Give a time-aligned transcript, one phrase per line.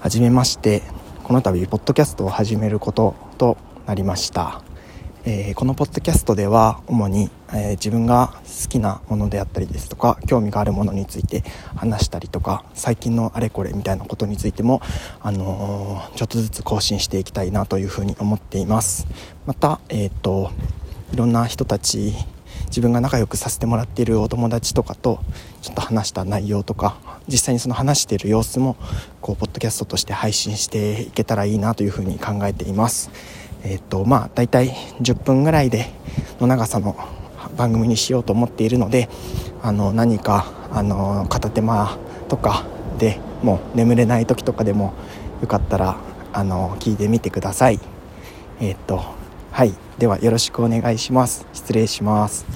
[0.00, 0.82] はじめまして
[1.24, 4.62] この度ポッドキャストを始めることとなりました、
[5.26, 8.32] えー、このポッドキャストでは主に、えー、自分が
[8.62, 11.44] 好きなものであったりですとか興味があるものについて
[11.76, 14.80] 話したりとか最近のあれこれみたいなことについても、
[15.20, 19.06] あのー、ちょっとずつ更新していきたいなというふうに思っています。
[19.44, 20.50] また、えーと
[21.12, 22.14] いろんな人たち
[22.66, 25.20] 自分が仲良くさせてもらっているお友達とかと
[25.60, 28.76] ちょっと話した内容とか実際にその話している様子も
[29.20, 33.10] こうポッドキャストとして配信していけたらいいなというふうに考えています。
[33.62, 34.70] えっ、とまあ大体
[35.00, 35.90] 10分ぐらいで
[36.40, 36.96] の長さの
[37.56, 39.08] 番組にしようと思っているので
[39.62, 42.64] あの何かあの片手間とか
[42.98, 44.94] でもう眠れない時とかでも
[45.42, 45.98] よかったら
[46.32, 47.80] あの聞いてみてください。
[48.60, 49.20] えっ、と
[49.52, 52.46] はいではよろしくお願いします失礼します